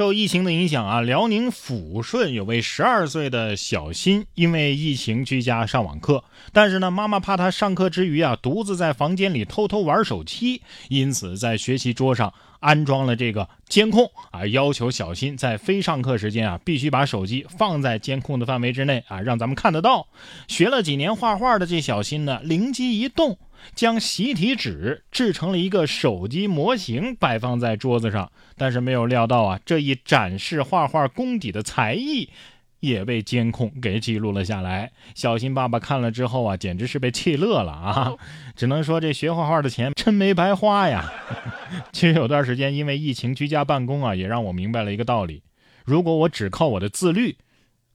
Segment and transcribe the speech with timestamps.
[0.00, 20.06] 受疫情的影响啊，辽宁抚顺有位十二岁的小新，因为疫情居家上网课，但是呢，妈妈怕他上课之余啊，独自在房间里偷偷玩手机，因此在学习桌上安装了这个监控啊，要求小新在非上课时间啊，必须把手机放在监控的范围之内啊，让咱们看得到。
[20.46, 23.36] 学了几年画画的这小新呢，灵机一动。
[23.74, 28.32] 将习题纸制成了一个手机模型，摆放在桌子上。
[28.56, 32.30] 但是没有料到啊，这一展示画画功底的才艺，
[32.80, 34.90] 也被监控给记录了下来。
[35.14, 38.14] 小新爸爸看了之后啊，简直是被气乐了啊！
[38.56, 41.12] 只能说这学画画的钱真没白花呀。
[41.92, 45.42] 其实有段时间因为疫情居家办公啊，也让我明白了一个道理：
[45.84, 47.36] 如果我只靠我的自律，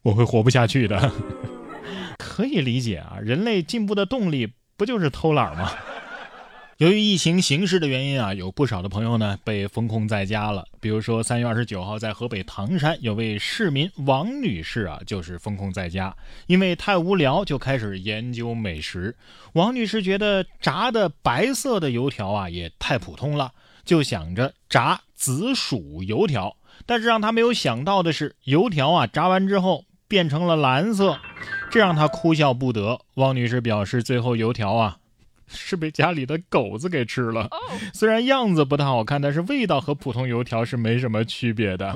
[0.04, 1.12] 我会活不下去的。
[2.18, 4.54] 可以理解啊，人类进步的动力。
[4.78, 5.72] 不就是偷懒吗？
[6.78, 10.66] 由于疫情形势的原因啊，有不少的朋友呢被封控在家了。
[10.82, 16.14] 比如说三月二十九号，在河北唐山有位市民王女士啊，就是封控在家，
[16.48, 19.16] 因为太无聊就开始研究美食。
[19.54, 23.54] 王女士觉得炸的白色的油条啊也太普通了，
[23.86, 26.58] 就想着炸紫薯油条。
[26.86, 31.18] 但是让她没有想到的是，油条啊炸完之后变成了蓝色。
[31.72, 33.00] 这让她哭笑不得。
[33.14, 34.98] 汪女士表示，最后油条啊
[35.48, 37.50] 是被家里的狗子给吃了。
[37.94, 41.96] 虽然样子不太好看，但是味道和普通油条是没什么区别的。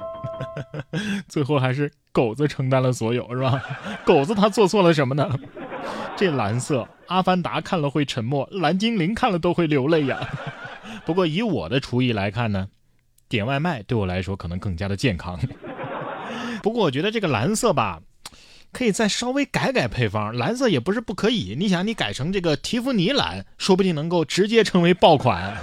[1.27, 3.61] 最后还是狗子承担了所有，是吧？
[4.05, 5.29] 狗子他做错了什么呢？
[6.15, 10.19] 这蓝色，阿凡达看了会沉默，蓝精灵看了都会流泪呀。
[11.05, 12.67] 不过以我的厨艺来看呢，
[13.27, 15.39] 点外卖对我来说可能更加的健康。
[16.61, 18.01] 不过我觉得这个蓝色吧。
[18.71, 21.55] 可以再稍微改改配方，蓝色也不是不可以。
[21.57, 25.57] 你想，你改成这个提芙尼蓝，说不定能够直接成为爆款。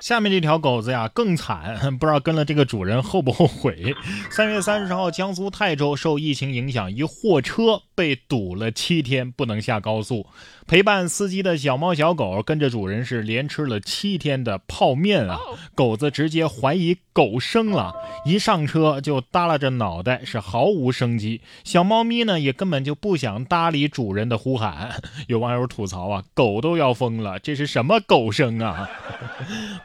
[0.00, 3.94] 下面这条狗子呀更惨，不知道跟了这个主人后不后悔。
[4.30, 10.26] 三月三十号，江苏泰州受疫情影响，一货车被堵了七天，不能下高速。
[10.66, 15.38] 陪伴司机的小猫小狗跟着主人是连吃了七天的泡面啊！
[15.74, 17.92] 狗子直接怀疑狗生了，
[18.24, 21.40] 一上车就耷拉着脑袋，是毫无生机。
[21.64, 25.02] 小猫咪呢也根本就不想搭理主人的呼喊。
[25.26, 28.88] 有网友吐槽啊，狗都要疯了，这是什么狗生啊？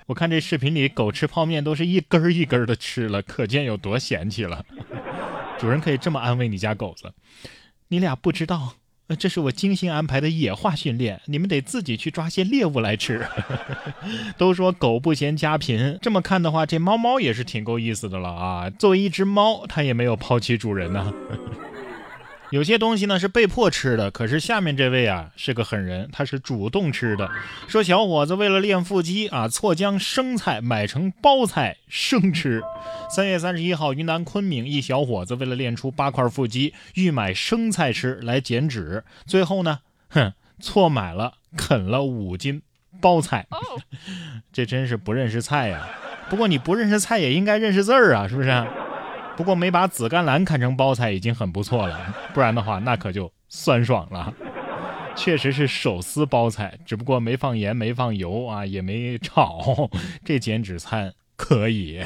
[0.07, 4.63] 我看这视频里狗吃泡面都是一根一根的吃了，可见有多嫌弃了。
[5.59, 7.13] 主人可以这么安慰你家狗子：
[7.87, 8.75] 你俩不知道。
[9.19, 13.23] 这是我精心安排的野化训练，你们得自己去抓些猎物来吃。
[14.35, 18.67] 都说狗不嫌家贫，这么看的话，这猫猫也是挺够意思的了啊。
[18.71, 21.13] 作为一只猫，它也没有抛弃主人呢。
[22.51, 27.29] 有些东西呢是被迫吃的，可是下面这位啊是个狠人，他是主动吃的。
[27.67, 32.61] 说小伙子为了练腹肌啊，错将生菜买成包菜生吃。
[33.09, 39.79] 三月三十一号，云南昆明一小伙子为了练出八块腹肌，欲买生菜吃来减脂，最后呢，
[40.09, 42.61] 哼，错买了啃了五斤
[43.01, 43.47] 包菜。
[44.53, 45.87] 这真是不认识菜呀！
[46.29, 48.65] 不过你不认识菜也应该认识字儿啊，是不是？
[49.35, 54.33] 不过没把紫甘蓝看成包菜已经很不错了，不然的话那可就酸爽了。
[55.15, 59.89] 确实是手撕包菜，只不过没放盐、没放油啊，也没炒，
[60.25, 62.01] 这减脂餐可以。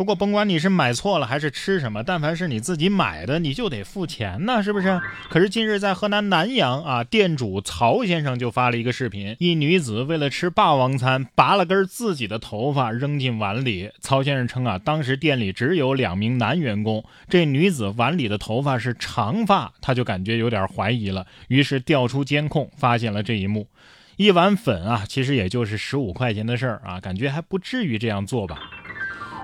[0.00, 4.98] 不过，甭管你是买错了还是吃什么，但凡是你自己买的，你就得付钱呢，是不是？
[5.28, 13.90] 可是近日在河南南阳啊，店主曹先生就发了一个视频，一女子为了吃霸王餐，拔了根自己的头发扔进碗里。
[14.00, 23.68] 曹先生称啊，当时店里只有两名男员工，这女子碗里的头发是长发，他就感觉有点怀疑了，于是调出监控，发现了这一幕。
[24.16, 28.58] 一碗粉啊，其实也就是十五块钱的事儿啊，感觉还不至于这样做吧。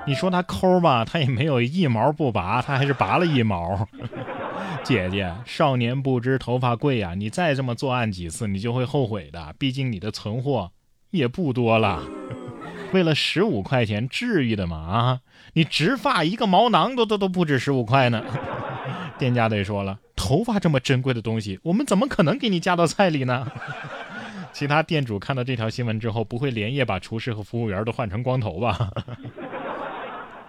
[0.07, 3.87] 你说他抠吧，他也没有一毛不拔，他还是拔了一毛。
[4.85, 9.55] 姐姐，少年不知头发贵呀，你再这么作案几次，你就会后悔的。
[9.59, 10.71] 毕竟你的存货
[11.11, 12.03] 也不多了。
[12.95, 14.77] 为了十五块钱，至于的吗？
[14.79, 15.21] 啊，
[15.55, 18.23] 你植发一个毛囊都都都不止十五块呢。
[19.19, 23.51] 店家得说了，头发这么珍贵的东西，我们怎么可能给你加到菜里呢？
[24.53, 28.91] 其他店主看到这条新闻之后，不会连夜把厨师和服务员都换成光头吧？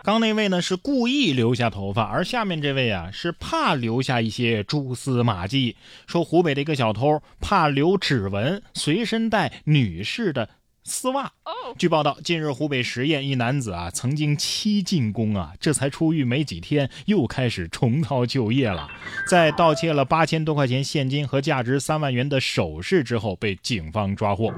[0.08, 5.76] 刚那位呢是故意留下头发，而下面这位啊是怕留下一些蛛丝马迹。
[6.08, 10.48] 说湖北的一个小偷怕留指纹，随身带女士的
[10.88, 11.32] 丝袜。
[11.78, 18.90] 据报道，近日湖北十堰一男子啊，曾经七进宫啊，这才出狱没几天，又开始重操旧业了。
[19.28, 24.54] 在盗窃了八千多块钱现金和价值三万元的首饰之后，被警方抓获。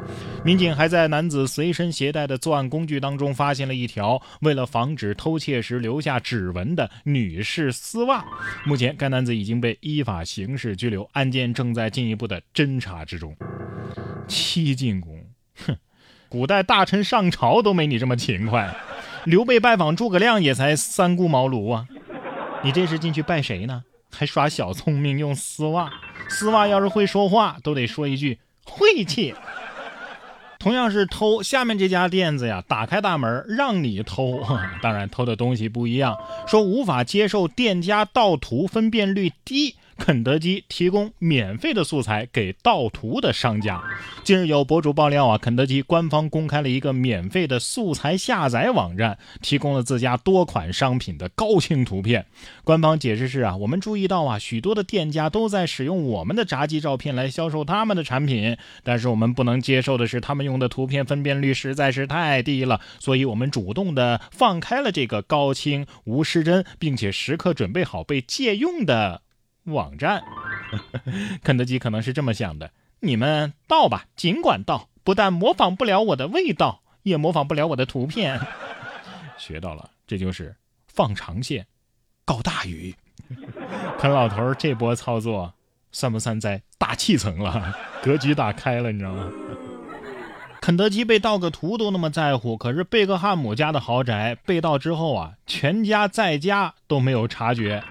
[0.45, 8.23] 民警还在男子随身携带的作案工具当中发现了一条为了防止偷窃时留下指纹的女士丝袜。
[8.65, 13.35] 目前，该男子已经被依法刑事拘留，案件正在进一步的侦查之中。
[14.27, 15.25] 七进宫，
[15.65, 15.75] 哼。
[16.29, 18.75] 古代大臣上朝都没你这么勤快，
[19.25, 21.87] 刘备拜访诸葛亮也才三顾茅庐啊！
[22.63, 23.83] 你这是进去拜谁呢？
[24.11, 25.91] 还耍小聪明用丝袜？
[26.29, 29.33] 丝袜要是会说话，都得说一句晦气。
[30.59, 34.45] 同样是偷，下面这家店子呀，打开大门让你偷，
[34.83, 39.77] 当然偷的东西不一样，说无法接受店家盗图分辨率低。
[39.99, 43.83] 肯德基提供免费的素材给盗图的商家。
[44.23, 52.25] 近日有博主爆料啊，肯德基官方公开了一个免费的素材下载网站，提供了自家多款商品的高清图片。
[52.63, 69.21] 官方解释是啊，我们注意到啊，许多的店家都在使用我们的炸鸡照片来销售他们的产品，但是我们不能接受的是他们用的图片分辨率实在是太低了，所以我们主动的放开了这个高清无失真，并且时刻准备好被借用的。
[69.69, 70.23] 网站，
[71.43, 78.39] 肯德基可能是这么想的：你们盗吧，尽管盗，不但模仿不了我的味道，也模仿不了我的图片。
[79.37, 80.55] 学到了，这就是
[80.87, 81.65] 放长线，
[82.25, 82.93] 告大鱼。
[83.99, 85.53] 看老头这波操作，
[85.91, 87.75] 算不算在大气层了？
[88.01, 89.31] 格局打开了，你知道吗？
[90.61, 97.81] 肯德基被盗个图都那么在乎，可是贝克汉姆家的豪宅被盗之后啊，全家在家都没有察觉。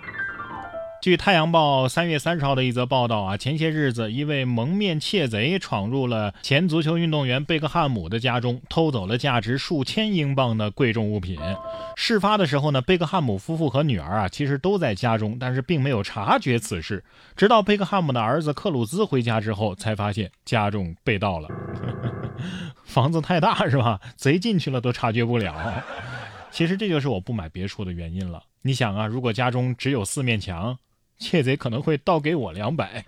[1.00, 11.38] 据《太阳报》三月三十号的一则报道啊，前些日子，一位蒙面窃贼闯入了前足球运动员贝克汉姆的家中，偷走了价值数千英镑的贵重物品。
[11.94, 17.04] 事发的时候呢，贝克汉姆夫妇和女儿啊，其实都在家中，但是并没有察觉此事。
[17.36, 21.48] 直到贝克汉姆的儿子克鲁兹回家之后，才发现家中被盗了。
[22.84, 24.00] 房子太大是吧？
[24.16, 25.54] 贼进去了都察觉不了。
[26.50, 28.42] 其实这就是我不买别墅的原因了。
[28.62, 30.76] 你想啊，如果家中只有四面墙，
[31.18, 33.04] 窃贼可能会倒给我两百。